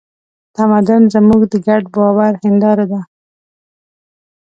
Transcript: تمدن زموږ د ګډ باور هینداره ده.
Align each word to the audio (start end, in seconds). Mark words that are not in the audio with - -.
تمدن 0.55 1.01
زموږ 1.13 1.41
د 1.51 1.53
ګډ 1.67 1.83
باور 1.95 2.33
هینداره 2.43 2.85
ده. 2.91 3.01